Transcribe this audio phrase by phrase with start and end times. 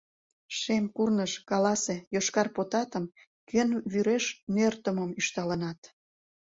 [0.59, 3.05] Шем курныж, каласе, Йошкар потатым,
[3.49, 5.79] Кӧн вӱреш нӧртымым, ӱшталынат?